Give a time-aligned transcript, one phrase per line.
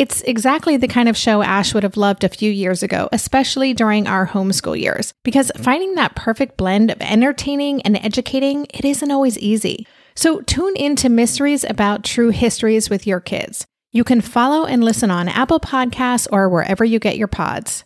[0.00, 3.74] It's exactly the kind of show Ash would have loved a few years ago, especially
[3.74, 9.10] during our homeschool years, because finding that perfect blend of entertaining and educating, it isn't
[9.10, 9.86] always easy.
[10.14, 13.66] So tune in to Mysteries About True Histories with your kids.
[13.92, 17.84] You can follow and listen on Apple Podcasts or wherever you get your pods.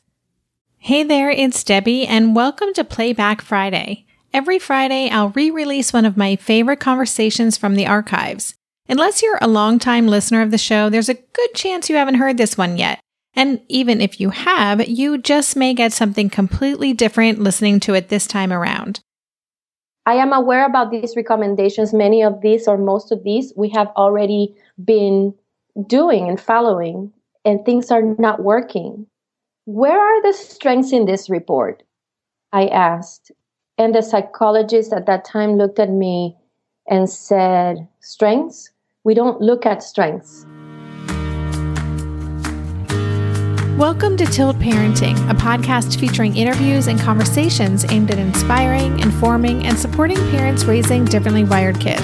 [0.78, 4.06] Hey there, it's Debbie, and welcome to Playback Friday.
[4.32, 8.54] Every Friday, I'll re release one of my favorite conversations from the archives.
[8.88, 12.36] Unless you're a longtime listener of the show, there's a good chance you haven't heard
[12.36, 13.00] this one yet.
[13.34, 18.08] And even if you have, you just may get something completely different listening to it
[18.08, 19.00] this time around.
[20.06, 21.94] I am aware about these recommendations.
[21.94, 25.34] Many of these, or most of these, we have already been
[25.86, 27.10] doing and following,
[27.44, 29.06] and things are not working.
[29.64, 31.82] Where are the strengths in this report?
[32.52, 33.32] I asked.
[33.78, 36.36] And the psychologist at that time looked at me
[36.86, 38.70] and said, Strengths?
[39.04, 40.46] We don't look at strengths.
[43.76, 49.78] Welcome to Tilt Parenting, a podcast featuring interviews and conversations aimed at inspiring, informing, and
[49.78, 52.02] supporting parents raising differently wired kids.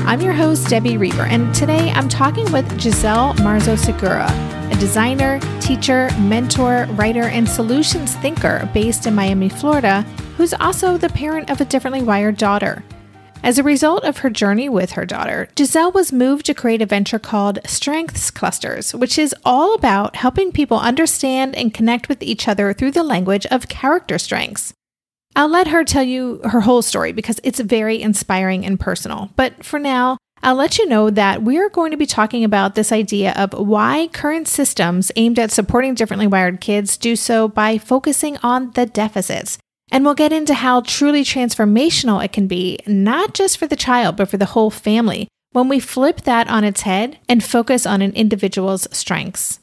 [0.00, 4.28] I'm your host, Debbie Reber, and today I'm talking with Giselle Marzo Segura,
[4.70, 10.02] a designer, teacher, mentor, writer, and solutions thinker based in Miami, Florida,
[10.36, 12.84] who's also the parent of a differently wired daughter.
[13.46, 16.86] As a result of her journey with her daughter, Giselle was moved to create a
[16.86, 22.48] venture called Strengths Clusters, which is all about helping people understand and connect with each
[22.48, 24.72] other through the language of character strengths.
[25.36, 29.30] I'll let her tell you her whole story because it's very inspiring and personal.
[29.36, 32.90] But for now, I'll let you know that we're going to be talking about this
[32.90, 38.38] idea of why current systems aimed at supporting differently wired kids do so by focusing
[38.38, 39.56] on the deficits
[39.90, 44.16] and we'll get into how truly transformational it can be, not just for the child,
[44.16, 48.02] but for the whole family, when we flip that on its head and focus on
[48.02, 49.60] an individual's strengths.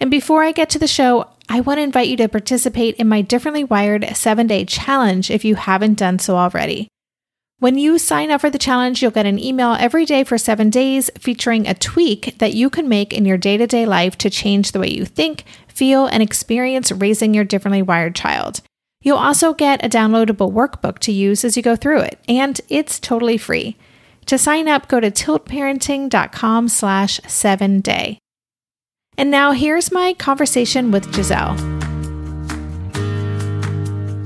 [0.00, 3.08] And before I get to the show, I want to invite you to participate in
[3.08, 6.88] my Differently Wired seven day challenge if you haven't done so already.
[7.58, 10.70] When you sign up for the challenge, you'll get an email every day for seven
[10.70, 14.30] days featuring a tweak that you can make in your day to day life to
[14.30, 18.60] change the way you think, feel, and experience raising your differently wired child.
[19.08, 23.00] You'll also get a downloadable workbook to use as you go through it, and it's
[23.00, 23.78] totally free.
[24.26, 28.18] To sign up, go to tiltparenting.com slash seven day.
[29.16, 31.56] And now here's my conversation with Giselle.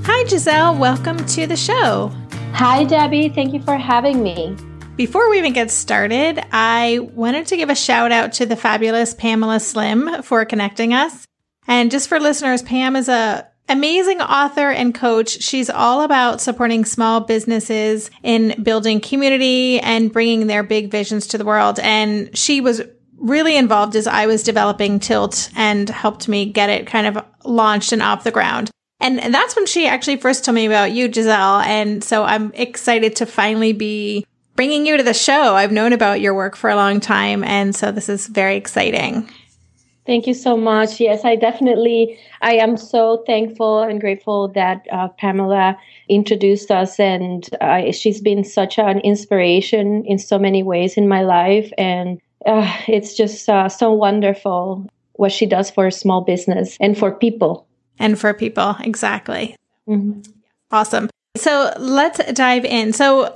[0.04, 0.76] Hi, Giselle.
[0.76, 2.10] Welcome to the show.
[2.52, 3.28] Hi, Debbie.
[3.28, 4.56] Thank you for having me.
[4.96, 9.14] Before we even get started, I wanted to give a shout out to the fabulous
[9.14, 11.24] Pamela Slim for connecting us.
[11.68, 15.42] And just for listeners, Pam is a amazing author and coach.
[15.42, 21.38] She's all about supporting small businesses in building community and bringing their big visions to
[21.38, 21.78] the world.
[21.80, 22.82] And she was
[23.16, 27.92] really involved as I was developing Tilt and helped me get it kind of launched
[27.92, 28.70] and off the ground.
[29.00, 31.60] And, that's when she actually first told me about you, Giselle.
[31.60, 34.24] And so I'm excited to finally be
[34.54, 35.54] bringing you to the show.
[35.54, 37.42] I've known about your work for a long time.
[37.42, 39.28] And so this is very exciting.
[40.04, 40.98] Thank you so much.
[40.98, 45.78] Yes, I definitely, I am so thankful and grateful that uh, Pamela
[46.08, 51.22] introduced us, and uh, she's been such an inspiration in so many ways in my
[51.22, 56.98] life, and uh, it's just uh, so wonderful what she does for small business and
[56.98, 57.66] for people.
[58.00, 59.54] And for people, exactly.
[59.88, 60.22] Mm-hmm.
[60.72, 61.10] Awesome.
[61.36, 62.92] So let's dive in.
[62.92, 63.32] So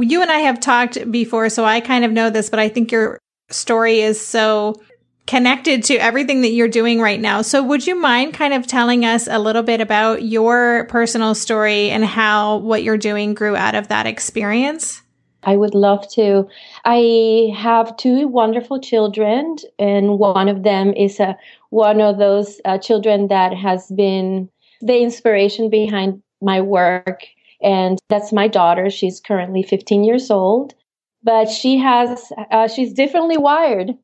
[0.00, 2.90] you and I have talked before, so I kind of know this, but I think
[2.90, 3.18] your
[3.50, 4.80] story is so
[5.26, 7.42] connected to everything that you're doing right now.
[7.42, 11.90] So would you mind kind of telling us a little bit about your personal story
[11.90, 15.02] and how what you're doing grew out of that experience?
[15.42, 16.48] I would love to.
[16.84, 21.36] I have two wonderful children, and one of them is a,
[21.70, 24.48] one of those uh, children that has been
[24.80, 27.22] the inspiration behind my work.
[27.62, 28.90] And that's my daughter.
[28.90, 30.74] She's currently 15 years old,
[31.22, 33.96] but she has, uh, she's differently wired.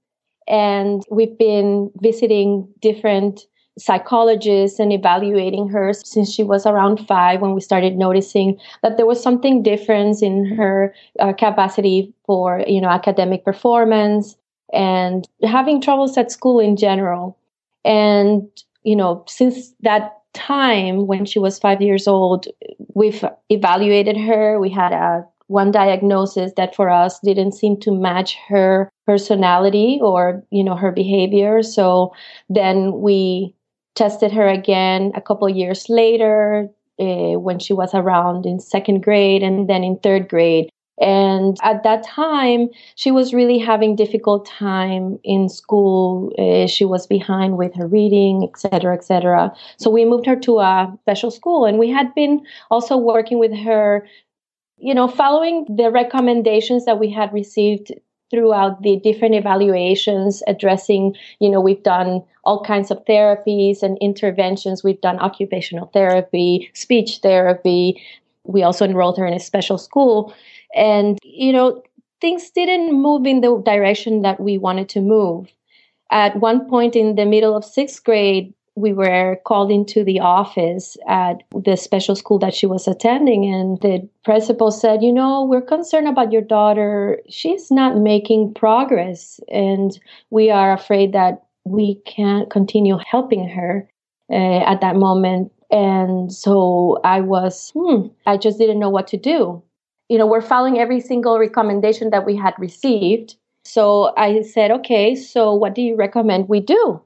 [0.48, 3.46] And we've been visiting different
[3.78, 9.06] psychologists and evaluating her since she was around five when we started noticing that there
[9.06, 14.36] was something different in her uh, capacity for you know academic performance
[14.74, 17.36] and having troubles at school in general.
[17.84, 18.46] And
[18.82, 22.46] you know since that time when she was five years old
[22.94, 24.58] we've evaluated her.
[24.58, 30.42] We had a one diagnosis that for us didn't seem to match her personality or
[30.50, 31.62] you know her behavior.
[31.62, 32.12] So
[32.48, 33.54] then we
[33.94, 36.68] tested her again a couple years later
[36.98, 40.70] uh, when she was around in second grade and then in third grade.
[40.98, 46.32] And at that time she was really having difficult time in school.
[46.38, 50.96] Uh, she was behind with her reading etc etc so we moved her to a
[51.02, 52.40] special school and we had been
[52.70, 54.06] also working with her
[54.82, 57.92] you know following the recommendations that we had received
[58.30, 64.82] throughout the different evaluations addressing you know we've done all kinds of therapies and interventions.
[64.82, 68.02] We've done occupational therapy speech therapy.
[68.44, 70.34] We also enrolled her in a special school.
[70.74, 71.82] And you know
[72.20, 75.48] things didn't move in the direction that we wanted to move.
[76.10, 80.96] At one point in the middle of sixth grade we were called into the office
[81.06, 85.60] at the special school that she was attending and the principal said you know we're
[85.60, 87.20] concerned about your daughter.
[87.28, 89.98] She's not making progress and
[90.30, 93.88] we are afraid that we can't continue helping her
[94.30, 95.52] uh, at that moment.
[95.70, 99.62] And so i was hmm, i just didn't know what to do.
[100.08, 103.36] You know we're following every single recommendation that we had received.
[103.64, 107.02] So i said okay so what do you recommend we do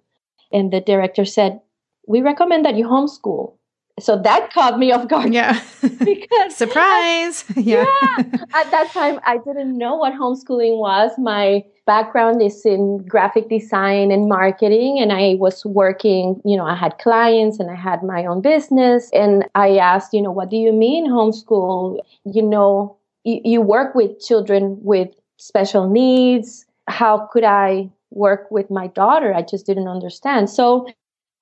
[0.56, 1.60] and the director said,
[2.06, 3.56] We recommend that you homeschool.
[3.98, 5.32] So that caught me off guard.
[5.32, 5.60] Yeah.
[5.80, 7.44] because surprise.
[7.56, 7.84] yeah.
[7.84, 8.24] yeah.
[8.52, 11.12] At that time, I didn't know what homeschooling was.
[11.18, 16.74] My background is in graphic design and marketing, and I was working, you know, I
[16.74, 19.10] had clients and I had my own business.
[19.12, 22.00] And I asked, you know, what do you mean homeschool?
[22.24, 25.08] You know, you, you work with children with
[25.38, 26.66] special needs.
[26.88, 29.34] How could I work with my daughter.
[29.34, 30.50] I just didn't understand.
[30.50, 30.86] So,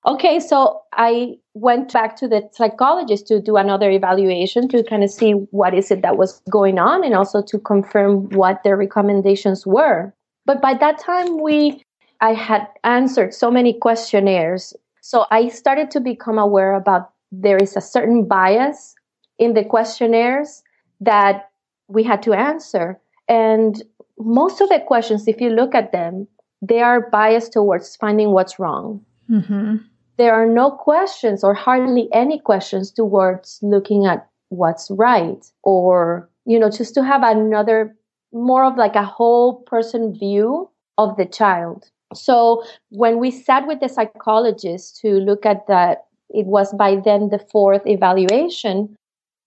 [0.05, 5.09] okay, so I went back to the psychologist to do another evaluation to kind of
[5.09, 9.65] see what is it that was going on and also to confirm what their recommendations
[9.65, 10.13] were.
[10.45, 11.81] But by that time, we
[12.21, 14.73] I had answered so many questionnaires.
[15.01, 18.95] So I started to become aware about there is a certain bias
[19.37, 20.63] in the questionnaires
[21.01, 21.49] that
[21.87, 22.99] we had to answer.
[23.27, 23.83] And
[24.17, 26.27] most of the questions, if you look at them,
[26.67, 29.03] they are biased towards finding what's wrong.
[29.29, 29.77] Mm-hmm.
[30.17, 36.57] There are no questions or hardly any questions towards looking at what's right or, you
[36.59, 37.95] know, just to have another
[38.31, 41.89] more of like a whole person view of the child.
[42.13, 47.29] So when we sat with the psychologist to look at that, it was by then
[47.29, 48.95] the fourth evaluation.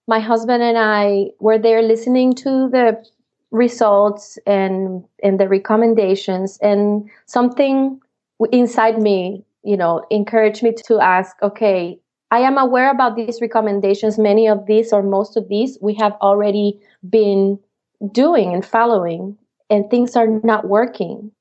[0.06, 3.04] My husband and I were there listening to the
[3.50, 6.58] results and and the recommendations.
[6.60, 8.00] And something
[8.52, 11.98] inside me you know encouraged me to ask okay
[12.30, 14.18] i am aware about these recommendations.
[14.18, 16.78] Many of these or most of these we have already
[17.08, 17.58] been
[18.12, 19.36] doing and following
[19.70, 21.32] and things are not working.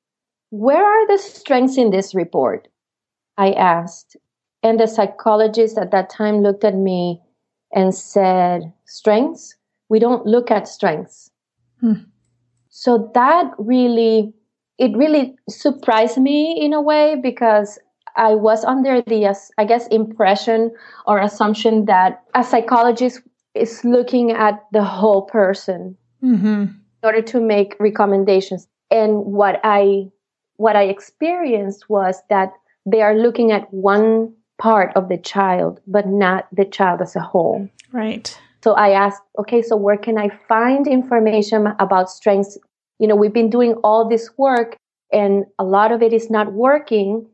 [0.50, 2.68] Where are the strengths in this report?
[3.36, 4.16] I asked.
[4.62, 7.20] And the psychologist at that time looked at me
[7.72, 9.54] and said strengths?
[9.88, 11.27] We don't look at strengths
[11.80, 12.04] Hmm.
[12.68, 14.32] So that really,
[14.78, 17.78] it really surprised me in a way because
[18.16, 20.72] I was under the, I guess, impression
[21.06, 23.20] or assumption that a psychologist
[23.54, 26.46] is looking at the whole person mm-hmm.
[26.46, 28.66] in order to make recommendations.
[28.90, 30.10] And what I,
[30.56, 32.52] what I experienced was that
[32.86, 37.20] they are looking at one part of the child, but not the child as a
[37.20, 37.68] whole.
[37.92, 38.36] Right.
[38.62, 42.58] So I asked, okay, so where can I find information about strengths?
[42.98, 44.76] You know, we've been doing all this work
[45.12, 47.26] and a lot of it is not working.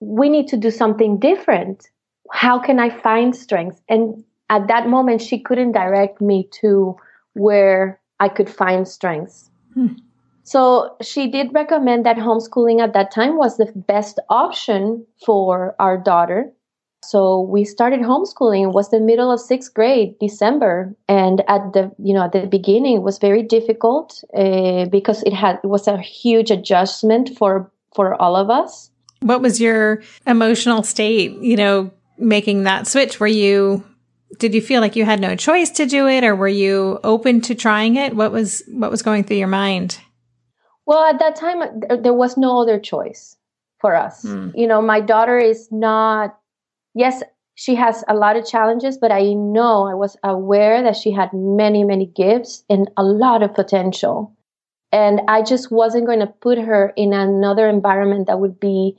[0.00, 1.88] We need to do something different.
[2.32, 3.80] How can I find strengths?
[3.88, 6.96] And at that moment, she couldn't direct me to
[7.34, 9.50] where I could find strengths.
[9.74, 9.94] Hmm.
[10.42, 15.96] So she did recommend that homeschooling at that time was the best option for our
[15.96, 16.52] daughter.
[17.08, 18.64] So we started homeschooling.
[18.64, 22.46] It was the middle of sixth grade, December, and at the you know at the
[22.46, 27.70] beginning it was very difficult uh, because it had it was a huge adjustment for
[27.94, 28.90] for all of us.
[29.20, 31.32] What was your emotional state?
[31.40, 33.20] You know, making that switch.
[33.20, 33.84] Were you
[34.38, 37.40] did you feel like you had no choice to do it, or were you open
[37.42, 38.14] to trying it?
[38.14, 39.98] What was what was going through your mind?
[40.86, 43.36] Well, at that time, there was no other choice
[43.84, 44.24] for us.
[44.24, 44.52] Mm.
[44.54, 46.38] You know, my daughter is not,
[46.94, 47.22] yes,
[47.54, 51.30] she has a lot of challenges, but I know I was aware that she had
[51.32, 54.32] many, many gifts and a lot of potential.
[54.90, 58.96] And I just wasn't going to put her in another environment that would be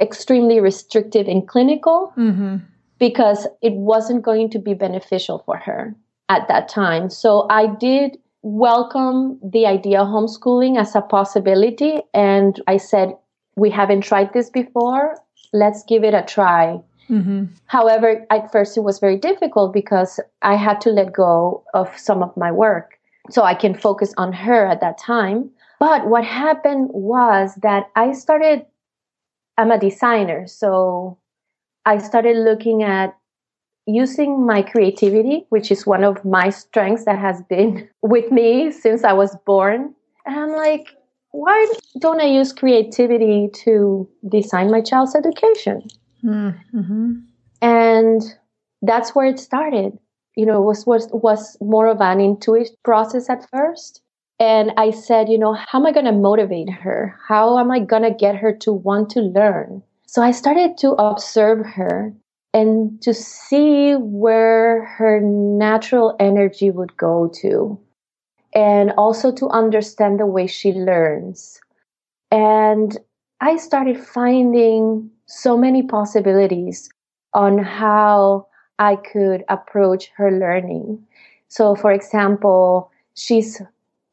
[0.00, 2.56] extremely restrictive and clinical mm-hmm.
[2.98, 5.94] because it wasn't going to be beneficial for her
[6.28, 7.10] at that time.
[7.10, 12.00] So I did welcome the idea of homeschooling as a possibility.
[12.14, 13.16] And I said,
[13.56, 15.16] we haven't tried this before.
[15.52, 16.80] Let's give it a try.
[17.10, 17.44] Mm-hmm.
[17.66, 22.22] However, at first it was very difficult because I had to let go of some
[22.22, 22.98] of my work
[23.30, 25.50] so I can focus on her at that time.
[25.78, 28.66] But what happened was that I started,
[29.58, 30.46] I'm a designer.
[30.46, 31.18] So
[31.84, 33.16] I started looking at
[33.86, 39.04] using my creativity, which is one of my strengths that has been with me since
[39.04, 39.94] I was born.
[40.24, 40.88] And I'm like,
[41.30, 45.86] why don't I use creativity to design my child's education?
[46.24, 47.12] Mm-hmm.
[47.62, 48.22] And
[48.82, 49.98] that's where it started.
[50.36, 54.02] You know, was was was more of an intuitive process at first.
[54.38, 57.18] And I said, you know, how am I going to motivate her?
[57.26, 59.82] How am I going to get her to want to learn?
[60.06, 62.12] So I started to observe her
[62.52, 67.78] and to see where her natural energy would go to,
[68.54, 71.60] and also to understand the way she learns.
[72.30, 72.96] And
[73.40, 76.88] I started finding so many possibilities
[77.34, 78.46] on how
[78.78, 81.04] I could approach her learning.
[81.48, 83.60] So, for example, she's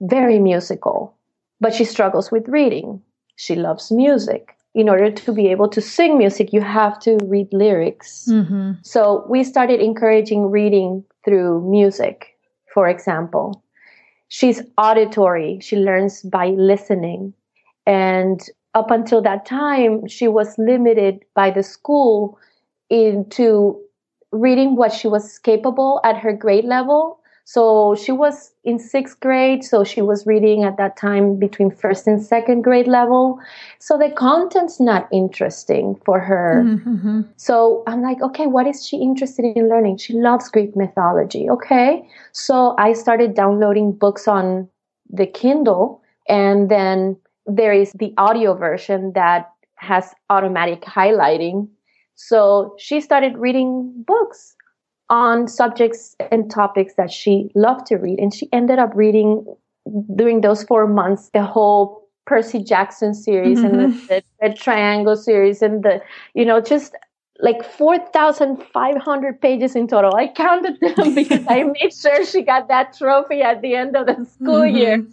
[0.01, 1.15] very musical,
[1.59, 3.01] but she struggles with reading.
[3.35, 7.47] She loves music in order to be able to sing music, you have to read
[7.51, 8.27] lyrics.
[8.29, 8.73] Mm-hmm.
[8.81, 12.37] So we started encouraging reading through music,
[12.73, 13.63] for example.
[14.29, 17.33] She's auditory, she learns by listening.
[17.85, 18.41] And
[18.73, 22.37] up until that time, she was limited by the school
[22.89, 23.79] into
[24.31, 29.63] reading what she was capable at her grade level so she was in sixth grade,
[29.63, 33.39] so she was reading at that time between first and second grade level.
[33.79, 36.63] So the content's not interesting for her.
[36.65, 37.21] Mm-hmm.
[37.35, 39.97] So I'm like, okay, what is she interested in learning?
[39.97, 41.49] She loves Greek mythology.
[41.49, 42.07] Okay.
[42.31, 44.69] So I started downloading books on
[45.09, 51.67] the Kindle, and then there is the audio version that has automatic highlighting.
[52.15, 54.55] So she started reading books
[55.09, 58.19] on subjects and topics that she loved to read.
[58.19, 59.45] And she ended up reading
[60.15, 63.65] during those four months the whole Percy Jackson series mm-hmm.
[63.65, 64.07] and the, mm-hmm.
[64.07, 66.01] the, the, Triangle series and the,
[66.33, 66.95] you know, just
[67.39, 70.15] like 4,500 pages in total.
[70.15, 74.07] I counted them because I made sure she got that trophy at the end of
[74.07, 74.77] the school mm-hmm.
[74.77, 75.05] year.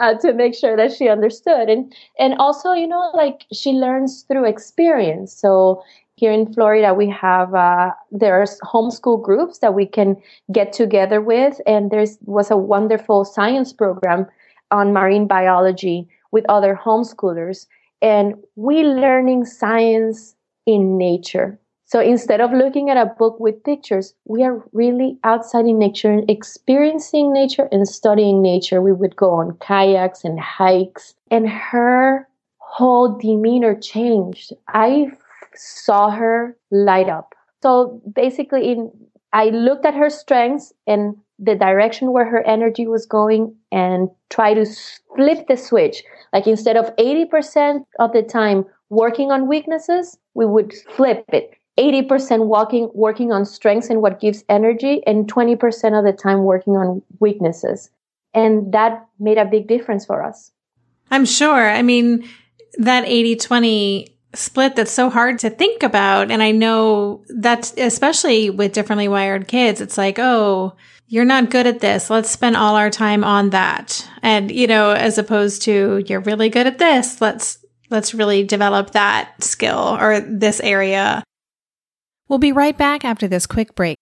[0.00, 1.68] Uh, to make sure that she understood.
[1.68, 5.32] And and also you know like she learns through experience.
[5.34, 5.82] So
[6.16, 10.16] here in Florida, we have uh, there's homeschool groups that we can
[10.52, 14.26] get together with, and there was a wonderful science program
[14.70, 17.66] on marine biology with other homeschoolers,
[18.00, 21.58] and we learning science in nature.
[21.86, 26.22] So instead of looking at a book with pictures, we are really outside in nature,
[26.28, 28.80] experiencing nature and studying nature.
[28.80, 32.26] We would go on kayaks and hikes, and her
[32.58, 34.52] whole demeanor changed.
[34.68, 35.12] I
[35.54, 37.34] saw her light up.
[37.62, 38.90] So basically, in,
[39.32, 44.54] I looked at her strengths and the direction where her energy was going and try
[44.54, 44.64] to
[45.16, 46.02] flip the switch.
[46.32, 51.54] Like instead of 80% of the time working on weaknesses, we would flip it.
[51.78, 56.74] 80% walking, working on strengths and what gives energy, and 20% of the time working
[56.74, 57.90] on weaknesses.
[58.32, 60.52] And that made a big difference for us.
[61.10, 61.70] I'm sure.
[61.70, 62.28] I mean,
[62.78, 66.30] that 80 20 split that's so hard to think about.
[66.30, 70.74] And I know that's especially with differently wired kids, it's like, oh,
[71.06, 72.10] you're not good at this.
[72.10, 74.08] Let's spend all our time on that.
[74.22, 77.20] And, you know, as opposed to you're really good at this.
[77.20, 81.22] Let's, let's really develop that skill or this area.
[82.34, 83.96] We'll be right back after this quick break.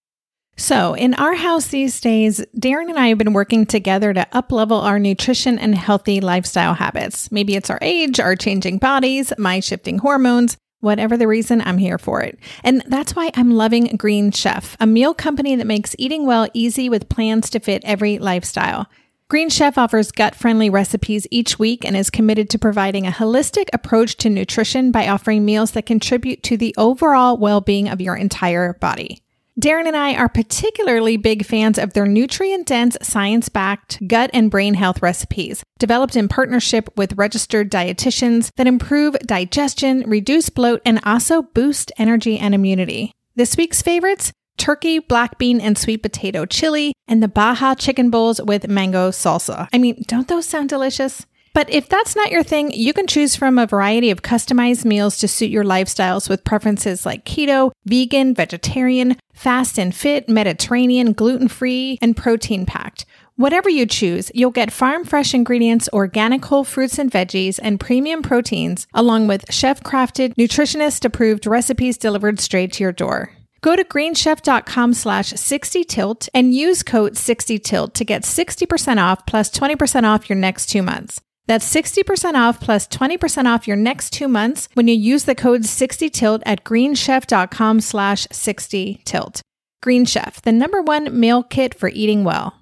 [0.56, 4.82] So, in our house these days, Darren and I have been working together to uplevel
[4.82, 7.30] our nutrition and healthy lifestyle habits.
[7.30, 10.56] Maybe it's our age, our changing bodies, my shifting hormones.
[10.80, 12.38] Whatever the reason, I'm here for it.
[12.64, 16.88] And that's why I'm loving Green Chef, a meal company that makes eating well easy
[16.88, 18.88] with plans to fit every lifestyle.
[19.32, 23.68] Green Chef offers gut friendly recipes each week and is committed to providing a holistic
[23.72, 28.14] approach to nutrition by offering meals that contribute to the overall well being of your
[28.14, 29.22] entire body.
[29.58, 34.50] Darren and I are particularly big fans of their nutrient dense, science backed gut and
[34.50, 41.00] brain health recipes, developed in partnership with registered dietitians that improve digestion, reduce bloat, and
[41.04, 43.12] also boost energy and immunity.
[43.34, 44.30] This week's favorites
[44.62, 49.68] turkey, black bean, and sweet potato chili, and the Baja chicken bowls with mango salsa.
[49.72, 51.26] I mean, don't those sound delicious?
[51.52, 55.18] But if that's not your thing, you can choose from a variety of customized meals
[55.18, 61.48] to suit your lifestyles with preferences like keto, vegan, vegetarian, fast and fit, Mediterranean, gluten
[61.48, 63.04] free, and protein packed.
[63.34, 68.22] Whatever you choose, you'll get farm fresh ingredients, organic whole fruits and veggies, and premium
[68.22, 73.32] proteins, along with chef crafted, nutritionist approved recipes delivered straight to your door.
[73.62, 80.02] Go to greenchef.com slash 60tilt and use code 60tilt to get 60% off plus 20%
[80.04, 81.20] off your next two months.
[81.46, 85.62] That's 60% off plus 20% off your next two months when you use the code
[85.62, 89.40] 60tilt at greenchef.com slash 60tilt.
[89.80, 92.61] Green Chef, the number one meal kit for eating well.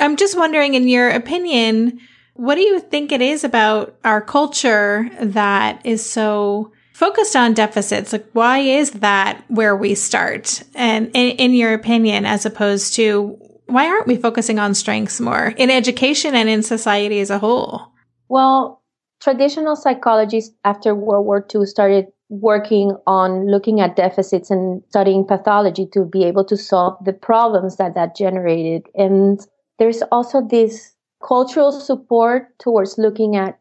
[0.00, 2.00] I'm just wondering, in your opinion,
[2.34, 8.12] what do you think it is about our culture that is so focused on deficits?
[8.12, 10.62] Like, why is that where we start?
[10.74, 15.54] And in, in your opinion, as opposed to why aren't we focusing on strengths more
[15.56, 17.92] in education and in society as a whole?
[18.28, 18.82] Well,
[19.20, 25.86] traditional psychologists after World War II started working on looking at deficits and studying pathology
[25.92, 28.86] to be able to solve the problems that that generated.
[28.94, 29.40] And
[29.80, 30.94] there's also this
[31.26, 33.58] cultural support towards looking at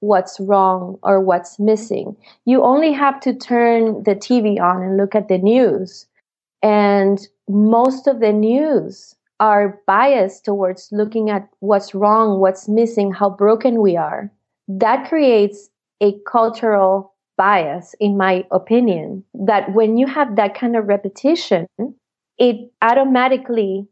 [0.00, 2.14] what's wrong or what's missing.
[2.44, 6.06] You only have to turn the TV on and look at the news.
[6.62, 13.30] And most of the news are biased towards looking at what's wrong, what's missing, how
[13.30, 14.30] broken we are.
[14.68, 15.70] That creates
[16.02, 21.66] a cultural bias, in my opinion, that when you have that kind of repetition,
[22.38, 23.88] it automatically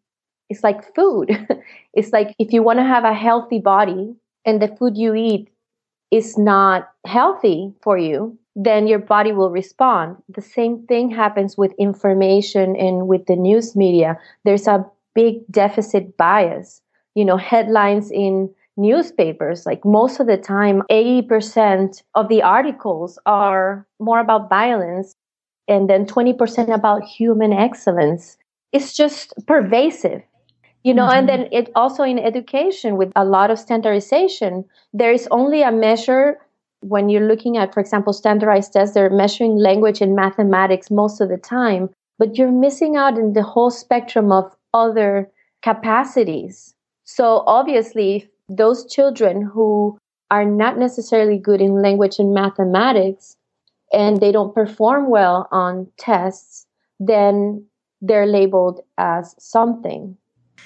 [0.50, 1.30] it's like food.
[1.94, 5.48] it's like if you want to have a healthy body and the food you eat
[6.10, 10.16] is not healthy for you, then your body will respond.
[10.28, 14.18] The same thing happens with information and with the news media.
[14.44, 14.84] There's a
[15.14, 16.82] big deficit bias.
[17.14, 23.86] You know, headlines in newspapers, like most of the time, 80% of the articles are
[24.00, 25.14] more about violence
[25.68, 28.36] and then 20% about human excellence.
[28.72, 30.22] It's just pervasive
[30.83, 31.19] you know mm-hmm.
[31.19, 35.73] and then it also in education with a lot of standardization there is only a
[35.73, 36.38] measure
[36.81, 41.29] when you're looking at for example standardized tests they're measuring language and mathematics most of
[41.29, 45.31] the time but you're missing out in the whole spectrum of other
[45.62, 49.99] capacities so obviously those children who
[50.31, 53.37] are not necessarily good in language and mathematics
[53.93, 56.66] and they don't perform well on tests
[56.99, 57.64] then
[58.01, 60.16] they're labeled as something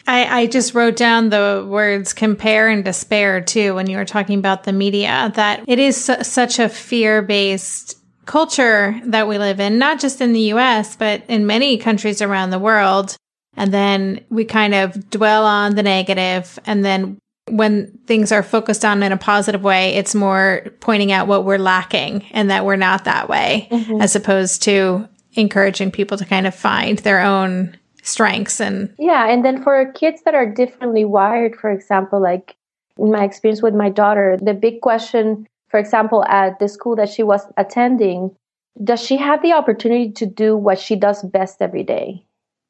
[0.07, 4.39] I, I just wrote down the words compare and despair too when you were talking
[4.39, 9.61] about the media, that it is su- such a fear based culture that we live
[9.61, 13.17] in, not just in the US, but in many countries around the world.
[13.57, 16.59] And then we kind of dwell on the negative.
[16.67, 21.29] And then when things are focused on in a positive way, it's more pointing out
[21.29, 24.01] what we're lacking and that we're not that way, mm-hmm.
[24.01, 29.45] as opposed to encouraging people to kind of find their own strengths and yeah and
[29.45, 32.55] then for kids that are differently wired for example like
[32.99, 37.09] in my experience with my daughter the big question for example at the school that
[37.09, 38.31] she was attending
[38.83, 42.25] does she have the opportunity to do what she does best every day?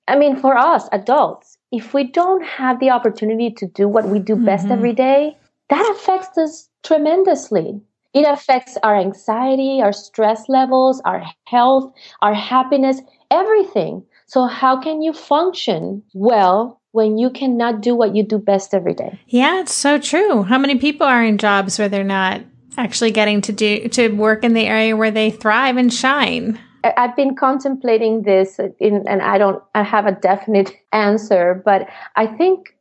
[0.06, 4.18] I mean for us adults if we don't have the opportunity to do what we
[4.18, 4.72] do best mm-hmm.
[4.72, 5.36] every day
[5.70, 7.80] that affects us tremendously.
[8.12, 15.00] It affects our anxiety our stress levels our health our happiness everything so, how can
[15.00, 19.20] you function well when you cannot do what you do best every day?
[19.28, 20.42] Yeah, it's so true.
[20.42, 22.40] How many people are in jobs where they're not
[22.76, 26.58] actually getting to do to work in the area where they thrive and shine?
[26.82, 32.26] I've been contemplating this in, and I don't I have a definite answer, but I
[32.26, 32.76] think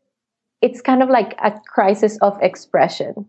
[0.63, 3.27] it's kind of like a crisis of expression.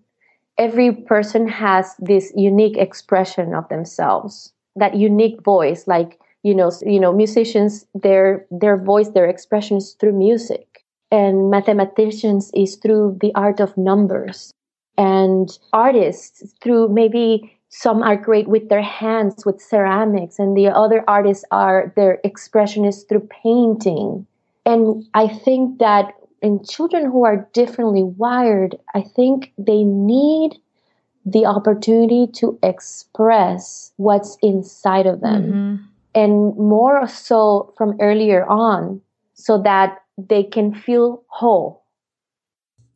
[0.56, 5.86] Every person has this unique expression of themselves, that unique voice.
[5.86, 10.84] Like you know you know musicians their their voice their expression is through music.
[11.10, 14.52] And mathematicians is through the art of numbers.
[14.98, 21.04] And artists through maybe some are great with their hands with ceramics and the other
[21.06, 24.26] artists are their expression is through painting.
[24.66, 30.58] And i think that in children who are differently wired i think they need
[31.26, 35.42] the opportunity to express what's inside of them.
[35.42, 39.00] Mm-hmm and more so from earlier on
[39.34, 41.84] so that they can feel whole.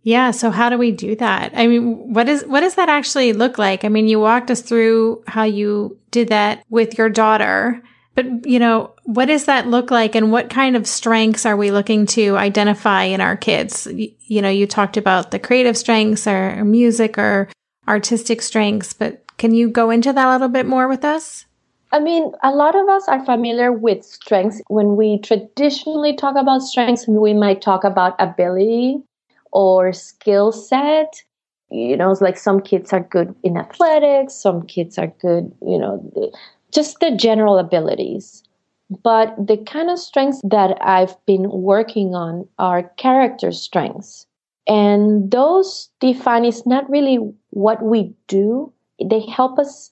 [0.02, 1.52] Yeah so how do we do that?
[1.54, 3.84] I mean what is what does that actually look like?
[3.84, 7.82] I mean you walked us through how you did that with your daughter
[8.14, 11.70] but you know what does that look like and what kind of strengths are we
[11.70, 13.86] looking to identify in our kids?
[13.86, 17.48] You, you know you talked about the creative strengths or, or music or
[17.86, 21.46] artistic strengths but can you go into that a little bit more with us
[21.90, 24.60] I mean, a lot of us are familiar with strengths.
[24.68, 29.02] When we traditionally talk about strengths, we might talk about ability
[29.52, 31.22] or skill set.
[31.70, 35.78] You know, it's like some kids are good in athletics, some kids are good, you
[35.78, 36.32] know,
[36.72, 38.42] just the general abilities.
[39.02, 44.26] But the kind of strengths that I've been working on are character strengths.
[44.66, 47.18] And those define it's not really
[47.50, 48.72] what we do,
[49.02, 49.90] they help us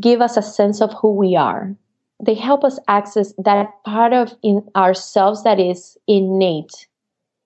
[0.00, 1.74] give us a sense of who we are.
[2.24, 6.88] They help us access that part of in ourselves that is innate.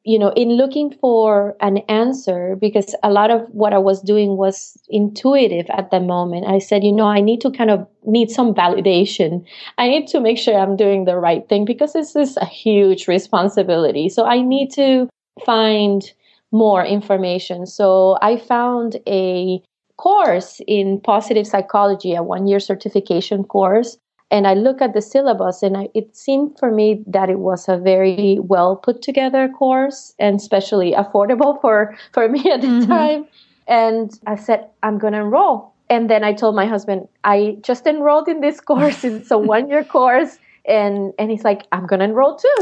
[0.05, 4.37] You know, in looking for an answer, because a lot of what I was doing
[4.37, 6.47] was intuitive at the moment.
[6.47, 9.45] I said, you know, I need to kind of need some validation.
[9.79, 13.07] I need to make sure I'm doing the right thing because this is a huge
[13.07, 14.09] responsibility.
[14.09, 15.09] So I need to
[15.47, 16.03] find
[16.51, 17.67] more information.
[17.67, 19.63] So I found a
[19.97, 23.99] course in positive psychology, a one year certification course.
[24.31, 27.69] And I look at the syllabus, and I, it seemed for me that it was
[27.69, 32.91] a very well put together course and especially affordable for, for me at the mm-hmm.
[32.91, 33.27] time.
[33.69, 35.75] And I said, I'm going to enroll.
[35.91, 39.05] And then I told my husband, I just enrolled in this course.
[39.05, 40.39] It's a one year course.
[40.65, 42.55] And, and he's like, I'm going to enroll too.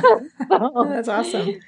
[0.00, 0.20] so,
[0.88, 1.60] That's awesome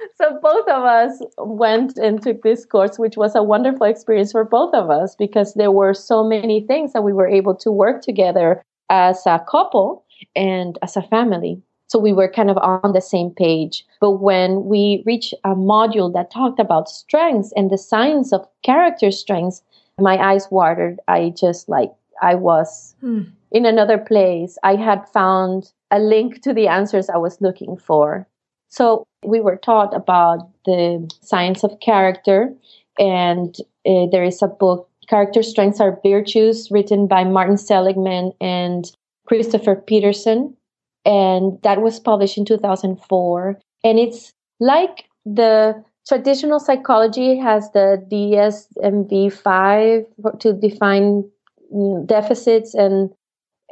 [0.16, 4.44] so both of us went and took this course, which was a wonderful experience for
[4.44, 8.02] both of us because there were so many things that we were able to work
[8.02, 11.60] together as a couple and as a family.
[11.88, 13.84] So we were kind of on the same page.
[14.00, 19.10] But when we reached a module that talked about strengths and the science of character
[19.10, 19.62] strengths,
[19.98, 21.00] my eyes watered.
[21.08, 21.90] I just like,
[22.22, 23.22] I was hmm.
[23.50, 24.56] in another place.
[24.62, 28.26] I had found a link to the answers I was looking for.
[28.68, 32.52] So we were taught about the science of character,
[32.98, 33.56] and
[33.86, 38.90] uh, there is a book, Character Strengths and Virtues, written by Martin Seligman and
[39.26, 40.56] Christopher Peterson.
[41.04, 43.58] And that was published in 2004.
[43.82, 50.04] And it's like the traditional psychology has the DSM 5
[50.40, 51.24] to define
[52.06, 53.10] deficits and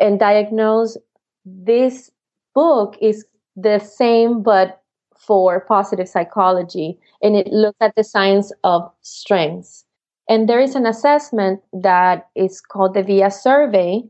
[0.01, 0.97] and diagnose.
[1.45, 2.11] This
[2.55, 3.25] book is
[3.57, 4.81] the same but
[5.29, 9.85] for positive psychology, and it looks at the science of strengths.
[10.29, 14.03] And there is an assessment that is called the VIA survey,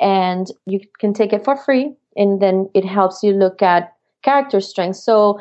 [0.00, 4.60] and you can take it for free, and then it helps you look at character
[4.60, 5.04] strengths.
[5.04, 5.38] So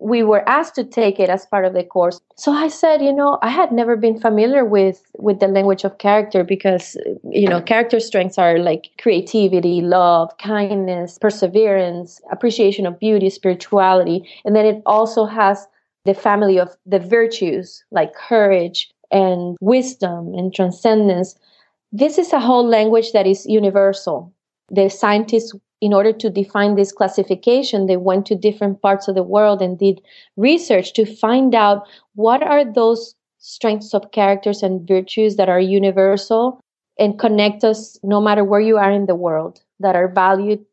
[0.00, 2.20] we were asked to take it as part of the course.
[2.36, 5.98] So I said, you know, I had never been familiar with with the language of
[5.98, 6.96] character because
[7.30, 14.56] you know, character strengths are like creativity, love, kindness, perseverance, appreciation of beauty, spirituality, and
[14.56, 15.66] then it also has
[16.04, 21.36] the family of the virtues like courage and wisdom and transcendence.
[21.92, 24.32] This is a whole language that is universal.
[24.70, 25.54] The scientists
[25.84, 29.78] in order to define this classification, they went to different parts of the world and
[29.78, 30.00] did
[30.38, 36.58] research to find out what are those strengths of characters and virtues that are universal
[36.98, 40.64] and connect us no matter where you are in the world that are valued,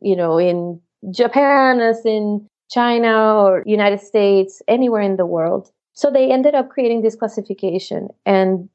[0.00, 5.72] you know, in Japan as in China or United States, anywhere in the world.
[5.94, 8.68] So they ended up creating this classification and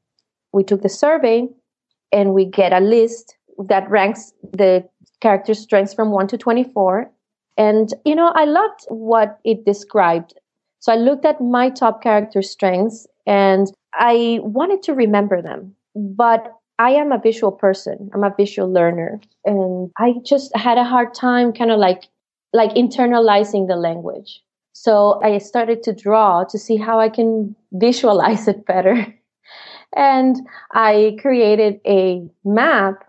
[0.52, 1.48] we took the survey
[2.12, 4.86] and we get a list that ranks the
[5.20, 7.10] character strengths from 1 to 24.
[7.56, 10.34] And, you know, I loved what it described.
[10.80, 15.74] So I looked at my top character strengths and I wanted to remember them.
[15.94, 18.10] But I am a visual person.
[18.14, 19.20] I'm a visual learner.
[19.44, 22.04] And I just had a hard time kind of like
[22.52, 24.42] like internalizing the language.
[24.72, 29.14] So I started to draw to see how I can visualize it better.
[29.96, 30.36] And
[30.72, 33.04] I created a map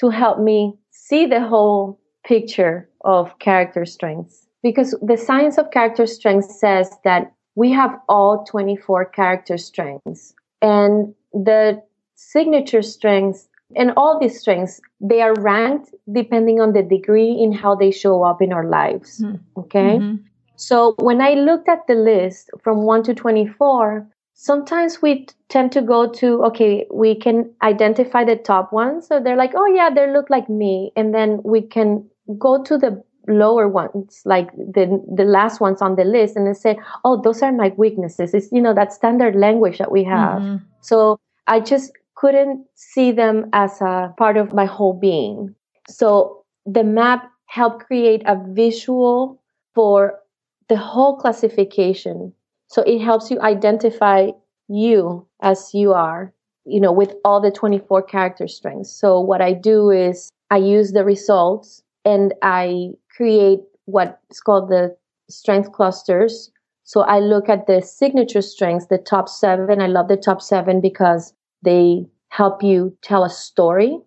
[0.00, 0.74] to help me
[1.04, 4.46] see the whole picture of character strengths.
[4.62, 10.34] Because the science of character strengths says that we have all 24 character strengths.
[10.62, 11.82] And the
[12.14, 17.74] signature strengths and all these strengths, they are ranked depending on the degree in how
[17.74, 19.20] they show up in our lives.
[19.20, 19.60] Mm-hmm.
[19.60, 19.98] Okay.
[19.98, 20.16] Mm-hmm.
[20.56, 24.06] So when I looked at the list from 1 to 24,
[24.44, 29.08] sometimes we tend to go to okay we can identify the top ones.
[29.08, 30.92] So they're like oh yeah they look like me.
[30.96, 32.04] And then we can
[32.38, 34.84] go to the lower ones like the
[35.20, 38.34] the last ones on the list and then say oh those are my weaknesses.
[38.34, 40.42] It's you know that standard language that we have.
[40.42, 40.56] Mm-hmm.
[40.80, 45.54] so i just couldn't see them as a part of my whole being.
[45.88, 49.42] So the map helped create a visual
[49.74, 50.20] for
[50.68, 52.32] the whole classification
[52.68, 54.30] so it helps you identify
[54.68, 56.32] you as you are,
[56.64, 58.90] you know, with all the 24 character strengths.
[58.90, 64.96] So what I do is I use the results and I create what's called the
[65.28, 66.50] strength clusters.
[66.84, 69.80] So I look at the signature strengths, the top seven.
[69.80, 73.98] I love the top seven because they help you tell a story.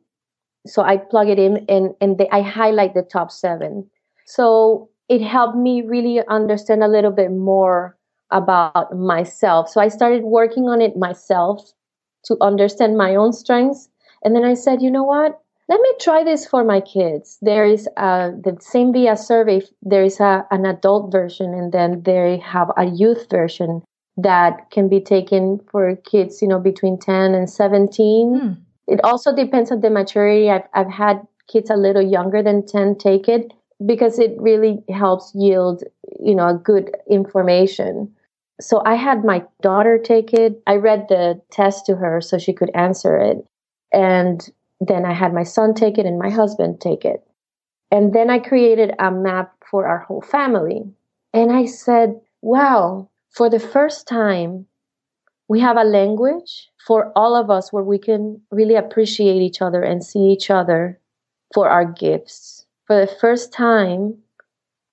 [0.67, 3.89] So I plug it in and, and they, I highlight the top seven.
[4.25, 7.96] So it helped me really understand a little bit more
[8.31, 9.69] about myself.
[9.69, 11.71] So I started working on it myself
[12.25, 13.89] to understand my own strengths.
[14.23, 15.39] And then I said, you know what?
[15.69, 17.37] Let me try this for my kids.
[17.41, 19.61] There is a, the same VIA survey.
[19.81, 23.81] There is a, an adult version and then they have a youth version
[24.15, 28.39] that can be taken for kids, you know, between 10 and 17.
[28.39, 28.53] Hmm.
[28.87, 30.49] It also depends on the maturity.
[30.49, 33.51] I've, I've had kids a little younger than 10 take it
[33.85, 35.83] because it really helps yield,
[36.19, 38.13] you know, a good information
[38.59, 40.61] so I had my daughter take it.
[40.65, 43.45] I read the test to her so she could answer it.
[43.93, 44.47] And
[44.79, 47.23] then I had my son take it and my husband take it.
[47.91, 50.81] And then I created a map for our whole family.
[51.33, 54.65] And I said, wow, for the first time,
[55.47, 59.81] we have a language for all of us where we can really appreciate each other
[59.81, 60.99] and see each other
[61.53, 62.65] for our gifts.
[62.85, 64.17] For the first time,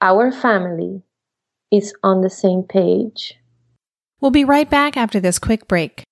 [0.01, 1.03] our family
[1.73, 3.37] is on the same page.
[4.25, 6.03] We'll be right back after this quick break.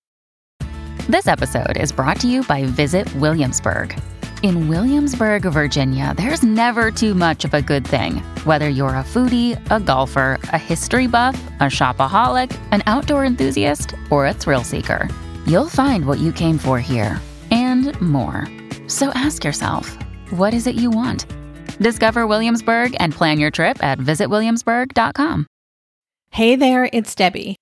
[1.08, 3.98] This episode is brought to you by Visit Williamsburg.
[4.42, 8.16] In Williamsburg, Virginia, there's never too much of a good thing.
[8.44, 14.26] Whether you're a foodie, a golfer, a history buff, a shopaholic, an outdoor enthusiast, or
[14.26, 15.08] a thrill seeker,
[15.46, 17.18] you'll find what you came for here
[17.50, 18.46] and more.
[18.88, 19.96] So ask yourself,
[20.28, 21.24] what is it you want?
[21.80, 25.46] Discover Williamsburg and plan your trip at visitwilliamsburg.com.
[26.28, 27.56] Hey there, it's Debbie.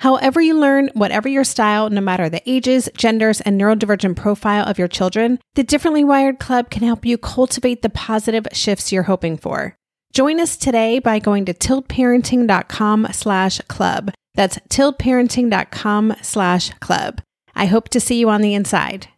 [0.00, 4.78] However, you learn, whatever your style, no matter the ages, genders, and neurodivergent profile of
[4.78, 9.36] your children, the Differently Wired Club can help you cultivate the positive shifts you're hoping
[9.36, 9.76] for.
[10.12, 14.12] Join us today by going to tiltparenting.com slash club.
[14.34, 17.20] That's tiltparenting.com slash club.
[17.54, 19.08] I hope to see you on the inside.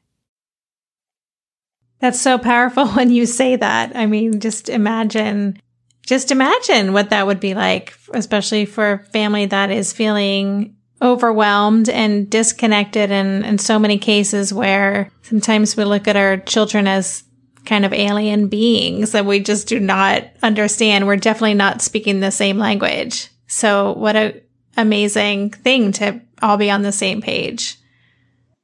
[1.98, 3.96] That's so powerful when you say that.
[3.96, 5.60] I mean, just imagine,
[6.06, 11.88] just imagine what that would be like, especially for a family that is feeling overwhelmed
[11.90, 17.24] and disconnected and in so many cases where sometimes we look at our children as
[17.66, 21.06] kind of alien beings that we just do not understand.
[21.06, 23.28] We're definitely not speaking the same language.
[23.48, 24.40] So what a
[24.76, 27.76] amazing thing to all be on the same page.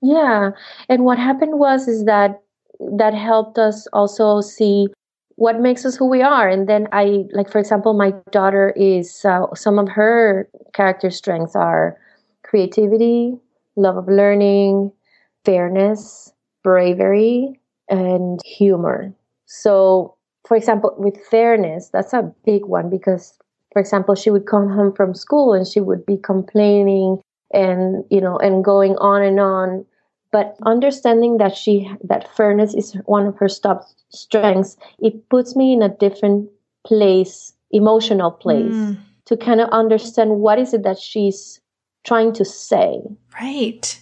[0.00, 0.50] Yeah.
[0.88, 2.40] And what happened was is that
[2.98, 4.88] that helped us also see
[5.42, 6.48] what makes us who we are.
[6.48, 11.56] And then i like for example my daughter is uh, some of her character strengths
[11.56, 11.98] are
[12.44, 13.34] creativity
[13.74, 14.92] love of learning
[15.44, 19.12] fairness bravery and humor.
[19.46, 20.14] So
[20.46, 23.36] for example with fairness that's a big one because
[23.72, 27.20] for example she would come home from school and she would be complaining
[27.52, 29.84] and you know and going on and on
[30.32, 35.72] but understanding that she that fairness is one of her top strengths it puts me
[35.72, 36.48] in a different
[36.84, 38.98] place emotional place mm.
[39.26, 41.60] to kind of understand what is it that she's
[42.04, 43.00] trying to say.
[43.40, 44.00] Right.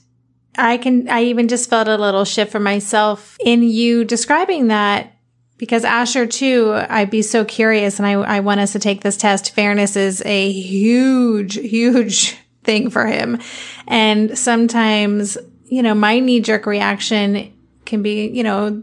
[0.57, 5.13] I can i even just felt a little shift for myself in you describing that
[5.59, 9.17] because asher too i'd be so curious and i, I want us to take this
[9.17, 9.55] test.
[9.55, 13.41] Fairness is a huge huge thing for him.
[13.87, 15.39] And sometimes
[15.71, 17.53] you know, my knee jerk reaction
[17.87, 18.83] can be, you know,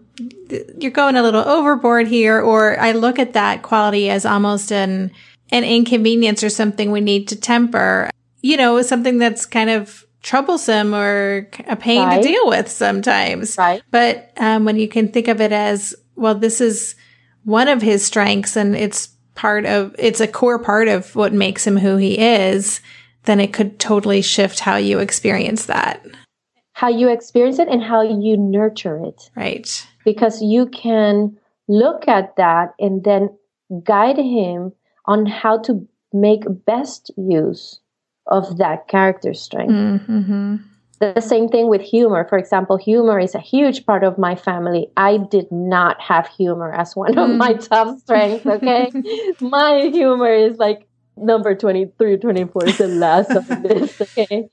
[0.79, 5.11] you're going a little overboard here, or I look at that quality as almost an,
[5.51, 8.09] an inconvenience or something we need to temper,
[8.41, 12.21] you know, something that's kind of troublesome or a pain right.
[12.21, 13.57] to deal with sometimes.
[13.57, 13.83] Right.
[13.91, 16.95] But um, when you can think of it as, well, this is
[17.43, 21.67] one of his strengths and it's part of, it's a core part of what makes
[21.67, 22.79] him who he is,
[23.23, 26.01] then it could totally shift how you experience that
[26.77, 29.31] how you experience it and how you nurture it.
[29.35, 29.67] Right.
[30.05, 31.35] Because you can
[31.67, 33.35] look at that and then
[33.83, 34.73] guide him
[35.05, 37.79] on how to make best use
[38.27, 39.73] of that character strength.
[39.73, 40.57] Mm-hmm.
[40.99, 42.27] The same thing with humor.
[42.29, 44.91] For example, humor is a huge part of my family.
[44.95, 47.67] I did not have humor as one of my mm.
[47.67, 48.91] top strengths, okay?
[49.41, 50.86] my humor is like
[51.17, 54.49] number 23 24 is the last of this okay?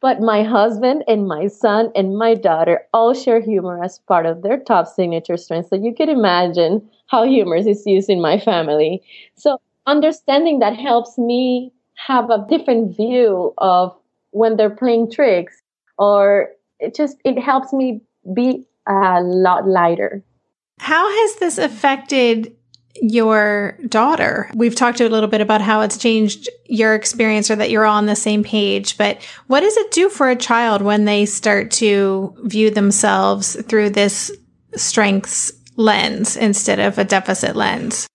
[0.00, 4.42] But my husband and my son and my daughter all share humor as part of
[4.42, 5.70] their top signature strengths.
[5.70, 9.02] So you can imagine how humor is used in my family.
[9.34, 13.96] So understanding that helps me have a different view of
[14.30, 15.62] when they're playing tricks
[15.98, 16.50] or
[16.80, 18.00] it just it helps me
[18.34, 20.22] be a lot lighter.
[20.80, 22.54] How has this affected
[23.02, 24.50] your daughter.
[24.54, 27.96] We've talked a little bit about how it's changed your experience or that you're all
[27.96, 31.70] on the same page, but what does it do for a child when they start
[31.72, 34.30] to view themselves through this
[34.76, 38.06] strengths lens instead of a deficit lens?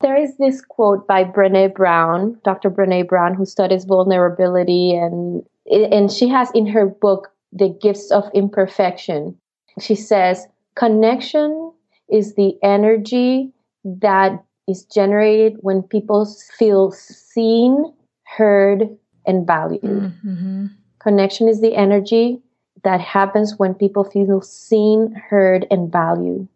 [0.00, 2.70] There is this quote by Brene Brown, Dr.
[2.70, 8.24] Brene Brown, who studies vulnerability, and and she has in her book The Gifts of
[8.32, 9.36] Imperfection.
[9.78, 11.72] She says, "Connection
[12.08, 13.52] is the energy
[13.84, 16.26] that is generated when people
[16.58, 17.92] feel seen,
[18.24, 18.88] heard,
[19.26, 19.82] and valued.
[19.82, 20.66] Mm-hmm.
[20.98, 22.40] Connection is the energy
[22.84, 26.48] that happens when people feel seen, heard, and valued.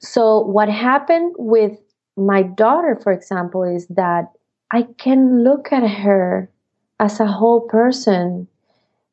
[0.00, 1.78] So, what happened with
[2.16, 4.32] my daughter, for example, is that
[4.70, 6.50] I can look at her
[7.00, 8.48] as a whole person.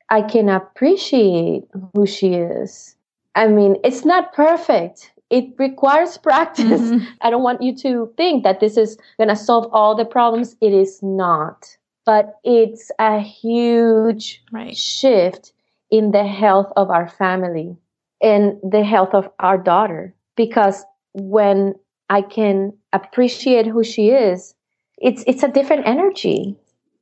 [0.09, 1.63] I can appreciate
[1.93, 2.95] who she is.
[3.35, 6.79] I mean, it's not perfect it requires practice.
[6.79, 7.05] Mm-hmm.
[7.21, 10.55] I don't want you to think that this is going to solve all the problems.
[10.61, 11.75] It is not.
[12.05, 14.77] But it's a huge right.
[14.77, 15.53] shift
[15.89, 17.75] in the health of our family
[18.21, 20.13] and the health of our daughter.
[20.35, 21.73] Because when
[22.09, 24.53] I can appreciate who she is,
[24.99, 26.55] it's it's a different energy.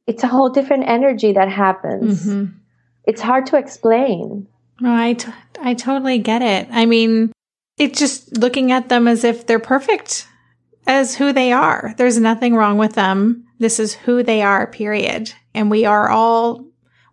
[0.07, 2.25] It's a whole different energy that happens.
[2.25, 2.53] Mm-hmm.
[3.05, 4.47] It's hard to explain.
[4.79, 6.67] No, I, t- I totally get it.
[6.71, 7.31] I mean,
[7.81, 10.27] it's just looking at them as if they're perfect
[10.85, 11.95] as who they are.
[11.97, 13.47] There's nothing wrong with them.
[13.57, 15.33] This is who they are, period.
[15.55, 16.63] And we are all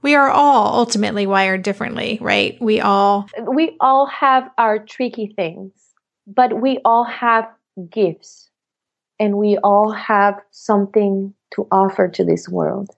[0.02, 2.60] we are all ultimately wired differently, right?
[2.60, 5.72] We all we all have our tricky things,
[6.26, 7.48] but we all have
[7.90, 8.50] gifts
[9.18, 12.90] and we all have something to offer to this world.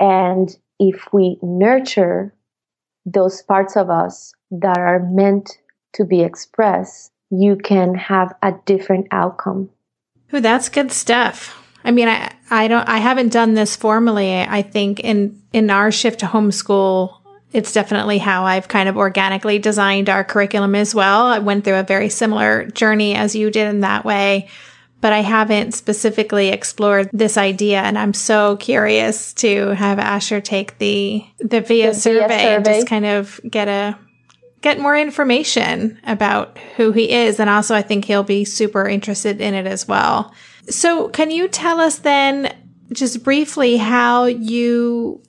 [0.00, 2.34] And if we nurture
[3.04, 5.58] those parts of us that are meant
[5.94, 9.70] to be expressed, you can have a different outcome.
[10.34, 11.56] Ooh, that's good stuff.
[11.84, 14.40] I mean, I, I don't, I haven't done this formally.
[14.40, 17.16] I think in, in our shift to homeschool,
[17.52, 21.26] it's definitely how I've kind of organically designed our curriculum as well.
[21.26, 24.48] I went through a very similar journey as you did in that way,
[25.00, 27.80] but I haven't specifically explored this idea.
[27.80, 32.54] And I'm so curious to have Asher take the, the VIA, the survey, VIA survey
[32.54, 33.98] and just kind of get a,
[34.62, 37.40] get more information about who he is.
[37.40, 40.34] And also, I think he'll be super interested in it as well.
[40.68, 42.54] So, can you tell us then,
[42.92, 45.22] just briefly, how you,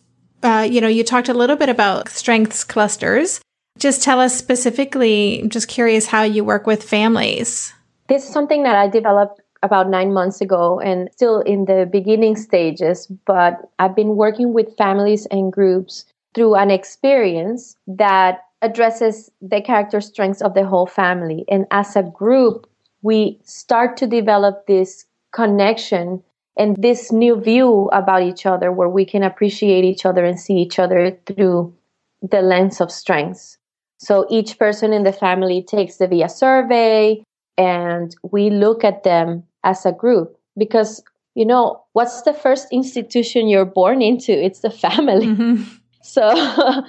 [0.43, 3.41] uh, you know, you talked a little bit about strengths clusters.
[3.77, 7.73] Just tell us specifically, I'm just curious how you work with families.
[8.09, 12.35] This is something that I developed about nine months ago and still in the beginning
[12.35, 19.61] stages, but I've been working with families and groups through an experience that addresses the
[19.61, 21.45] character strengths of the whole family.
[21.49, 22.67] And as a group,
[23.01, 26.23] we start to develop this connection
[26.57, 30.55] and this new view about each other where we can appreciate each other and see
[30.55, 31.73] each other through
[32.21, 33.57] the lens of strengths.
[33.97, 37.23] So each person in the family takes the VIA survey
[37.57, 41.03] and we look at them as a group because
[41.35, 45.63] you know what's the first institution you're born into it's the family mm-hmm.
[46.01, 46.83] so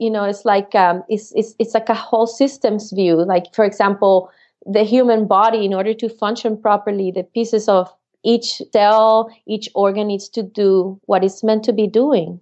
[0.00, 3.24] you know it's like um, it's, it's it's like a whole systems view.
[3.24, 4.30] Like for example
[4.66, 7.88] the human body in order to function properly the pieces of
[8.24, 12.40] each cell each organ needs to do what it's meant to be doing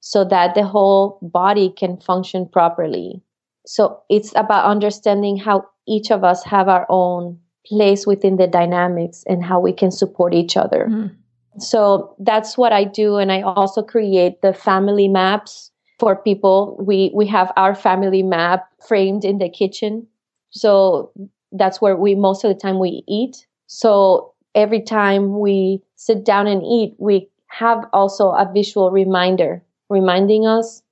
[0.00, 3.22] so that the whole body can function properly.
[3.66, 9.24] So it's about understanding how each of us have our own place within the dynamics
[9.26, 10.88] and how we can support each other.
[10.90, 11.16] Mm
[11.58, 16.76] so that's what i do and i also create the family maps for people.
[16.80, 20.06] We we have our family map framed in the kitchen.
[20.50, 21.12] So
[21.52, 23.46] that's where we most of the time we eat.
[23.66, 30.46] So every time we sit down and eat, we have also a visual reminder reminding
[30.46, 30.82] us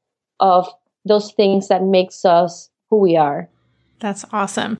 [0.41, 0.69] of
[1.05, 3.49] those things that makes us who we are.
[3.99, 4.79] That's awesome.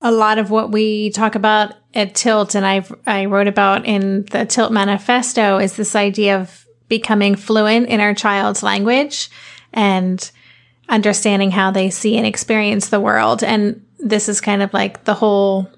[0.00, 4.24] A lot of what we talk about at Tilt and I I wrote about in
[4.30, 9.30] the Tilt manifesto is this idea of becoming fluent in our child's language
[9.74, 10.30] and
[10.88, 13.42] understanding how they see and experience the world.
[13.42, 15.68] And this is kind of like the whole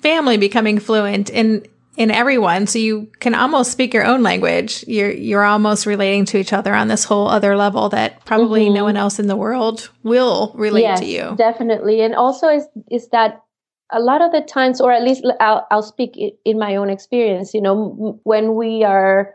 [0.00, 5.10] family becoming fluent in in everyone so you can almost speak your own language you're
[5.10, 8.74] you're almost relating to each other on this whole other level that probably mm-hmm.
[8.74, 12.64] no one else in the world will relate yes, to you definitely and also is
[12.90, 13.42] is that
[13.92, 17.52] a lot of the times or at least I'll, I'll speak in my own experience
[17.52, 19.34] you know when we are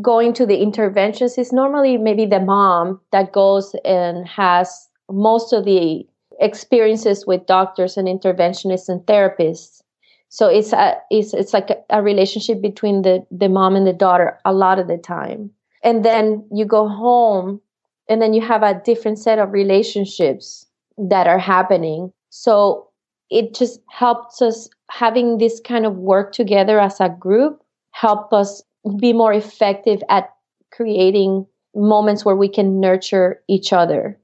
[0.00, 5.64] going to the interventions is normally maybe the mom that goes and has most of
[5.64, 6.06] the
[6.40, 9.82] experiences with doctors and interventionists and therapists.
[10.28, 14.38] So it's a it's it's like a, relationship between the the mom and the daughter
[14.44, 15.50] a lot of the time.
[15.84, 17.60] And then you go home
[18.08, 20.66] and then you have a different set of relationships
[20.96, 22.12] that are happening.
[22.30, 22.88] So
[23.30, 27.62] it just helps us having this kind of work together as a group
[27.92, 28.62] help us
[28.98, 30.30] be more effective at
[30.72, 34.18] creating moments where we can nurture each other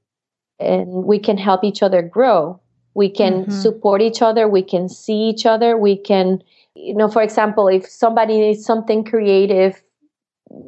[0.59, 2.59] and we can help each other grow.
[2.93, 3.51] We can mm-hmm.
[3.51, 4.47] support each other.
[4.47, 5.77] We can see each other.
[5.77, 6.43] We can,
[6.75, 9.81] you know, for example, if somebody needs something creative,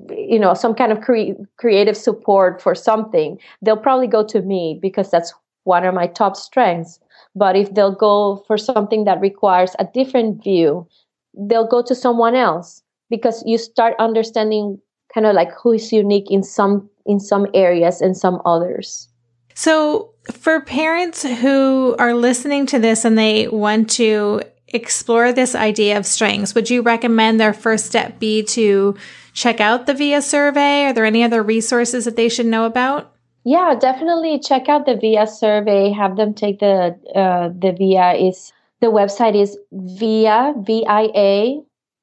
[0.10, 4.80] you know, some kind of cre- creative support for something, they'll probably go to me
[4.82, 5.34] because that's
[5.66, 7.00] one of my top strengths.
[7.36, 10.88] But if they'll go for something that requires a different view,
[11.34, 14.80] they'll go to someone else because you start understanding
[15.14, 19.10] kind of like who is unique in some in some areas and some others.
[19.56, 25.98] So, for parents who are listening to this and they want to explore this idea
[25.98, 28.96] of strengths, would you recommend their first step be to
[29.34, 30.86] check out the VIA survey?
[30.86, 33.14] Are there any other resources that they should know about?
[33.44, 35.92] Yeah, definitely check out the VIA survey.
[35.92, 41.10] Have them take the uh, the VIA is the website is via via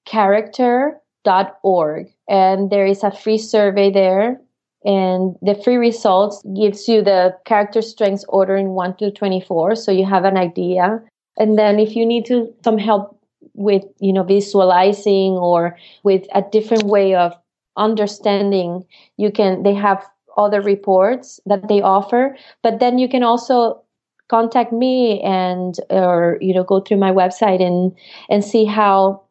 [0.05, 4.41] character.org and there is a free survey there.
[4.83, 9.93] And the free results gives you the character strengths order in 1 to 24 so
[9.93, 11.03] you have an idea.
[11.37, 13.21] And then if you need to some help
[13.55, 17.35] with you know visualizing or with a different way of
[17.77, 18.85] understanding
[19.17, 20.05] you can they have
[20.37, 22.37] other reports that they offer.
[22.63, 23.83] But then you can also
[24.29, 27.97] contact me and or you know go through my website and
[28.29, 29.23] and see how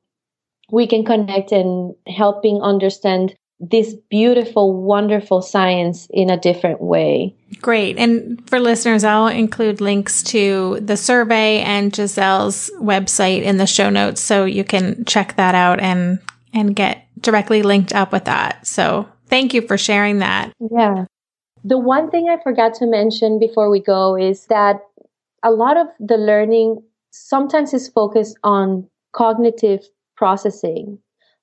[0.72, 7.36] we can connect and helping understand this beautiful wonderful science in a different way.
[7.62, 7.98] Great.
[7.98, 13.90] And for listeners i'll include links to the survey and giselle's website in the show
[13.90, 16.20] notes so you can check that out and
[16.54, 18.66] and get directly linked up with that.
[18.66, 20.54] So thank you for sharing that.
[20.72, 21.06] Yeah.
[21.64, 24.80] The one thing I forgot to mention before we go is that
[25.44, 29.82] a lot of the learning sometimes is focused on cognitive
[30.20, 31.00] processing,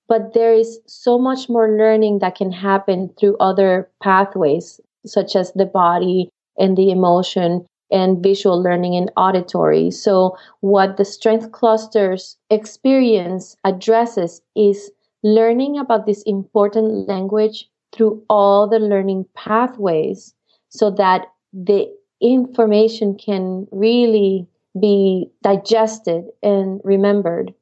[0.06, 5.50] but there is so much more learning that can happen through other pathways, such as
[5.54, 9.90] the body and the emotion and visual learning and auditory.
[9.90, 14.90] So, what the strength clusters experience addresses is
[15.22, 20.34] learning about this important language through all the learning pathways
[20.68, 21.88] so that the
[22.20, 24.46] information can really
[24.78, 27.54] be digested and remembered.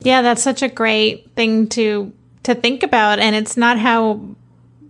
[0.00, 2.12] Yeah, that's such a great thing to
[2.44, 4.20] to think about and it's not how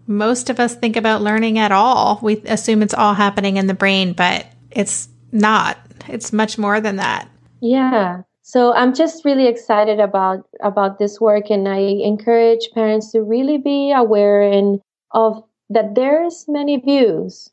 [0.06, 2.18] most of us think about learning at all.
[2.22, 5.76] We assume it's all happening in the brain, but it's not.
[6.08, 7.28] It's much more than that.
[7.60, 8.22] Yeah.
[8.42, 13.58] So I'm just really excited about about this work and I encourage parents to really
[13.58, 14.80] be aware and
[15.12, 17.50] of that there's many views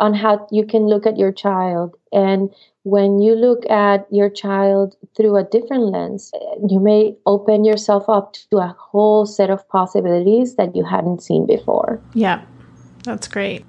[0.00, 1.94] on how you can look at your child.
[2.12, 2.50] And
[2.84, 6.30] when you look at your child through a different lens,
[6.68, 11.46] you may open yourself up to a whole set of possibilities that you hadn't seen
[11.46, 11.98] before.
[12.12, 12.44] Yeah,
[13.02, 13.64] that's great.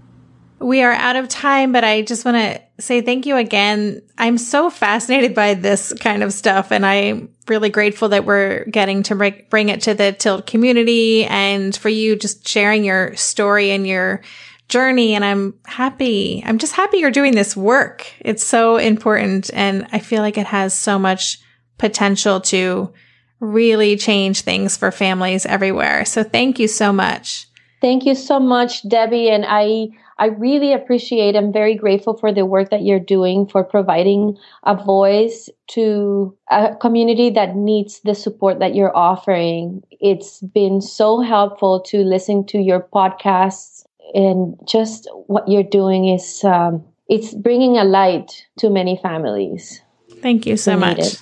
[0.59, 4.01] We are out of time, but I just want to say thank you again.
[4.18, 9.03] I'm so fascinated by this kind of stuff, and I'm really grateful that we're getting
[9.03, 9.16] to
[9.49, 14.22] bring it to the Tilt community and for you just sharing your story and your
[14.68, 15.13] journey.
[15.13, 16.43] And I'm happy.
[16.45, 18.11] I'm just happy you're doing this work.
[18.20, 19.49] It's so important.
[19.53, 21.39] And I feel like it has so much
[21.78, 22.91] potential to
[23.39, 26.05] really change things for families everywhere.
[26.05, 27.47] So thank you so much.
[27.82, 29.30] Thank you so much, Debbie.
[29.30, 33.63] And I, I really appreciate, I'm very grateful for the work that you're doing for
[33.63, 39.84] providing a voice to a community that needs the support that you're offering.
[39.91, 43.74] It's been so helpful to listen to your podcasts
[44.14, 49.82] and just what you're doing is um, it's bringing a light to many families.
[50.22, 50.99] Thank you so much.
[50.99, 51.22] It.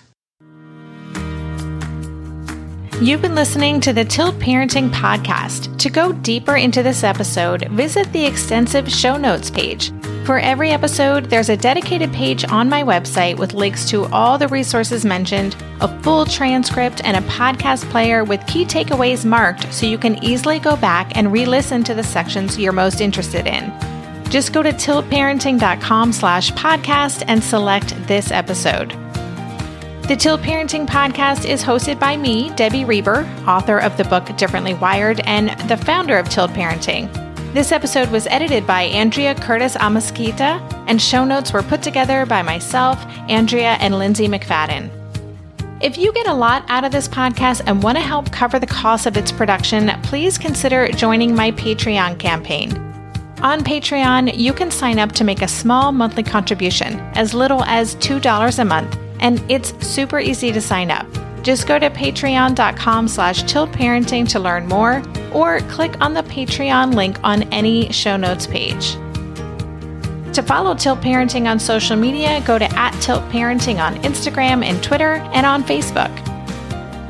[3.01, 5.77] You've been listening to the Tilt Parenting Podcast.
[5.79, 9.91] To go deeper into this episode, visit the extensive show notes page.
[10.25, 14.47] For every episode, there's a dedicated page on my website with links to all the
[14.47, 19.97] resources mentioned, a full transcript, and a podcast player with key takeaways marked so you
[19.97, 23.73] can easily go back and re-listen to the sections you're most interested in.
[24.29, 28.91] Just go to tiltparenting.com slash podcast and select this episode.
[30.07, 34.73] The Tilt Parenting Podcast is hosted by me, Debbie Reber, author of the book Differently
[34.73, 37.22] Wired and the founder of Tilt Parenting.
[37.53, 42.41] This episode was edited by Andrea Curtis Amasquita, and show notes were put together by
[42.41, 42.97] myself,
[43.29, 44.89] Andrea, and Lindsay McFadden.
[45.79, 48.65] If you get a lot out of this podcast and want to help cover the
[48.65, 52.75] cost of its production, please consider joining my Patreon campaign.
[53.43, 57.95] On Patreon, you can sign up to make a small monthly contribution, as little as
[57.97, 61.05] $2 a month, and it's super easy to sign up.
[61.43, 67.19] Just go to patreon.com slash tiltparenting to learn more, or click on the Patreon link
[67.23, 68.97] on any show notes page.
[70.33, 74.81] To follow Tilt Parenting on social media, go to at Tilt Parenting on Instagram and
[74.81, 76.09] Twitter and on Facebook.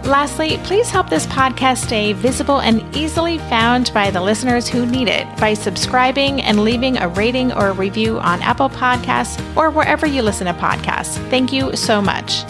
[0.05, 5.07] Lastly, please help this podcast stay visible and easily found by the listeners who need
[5.07, 10.05] it by subscribing and leaving a rating or a review on Apple Podcasts or wherever
[10.05, 11.17] you listen to podcasts.
[11.29, 12.43] Thank you so much.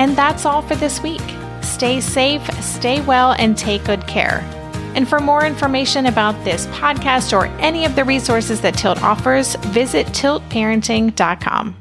[0.00, 1.20] And that's all for this week.
[1.60, 4.40] Stay safe, stay well, and take good care.
[4.94, 9.56] And for more information about this podcast or any of the resources that Tilt offers,
[9.56, 11.76] visit tiltparenting.com.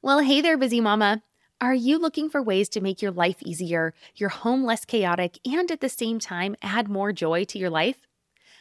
[0.00, 1.22] Well, hey there, busy mama.
[1.60, 5.70] Are you looking for ways to make your life easier, your home less chaotic, and
[5.70, 8.06] at the same time add more joy to your life?